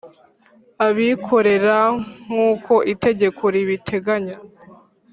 abikorera 0.87 1.77
nk’uko 2.25 2.73
itegeko 2.93 3.43
ribiteganya. 3.53 4.35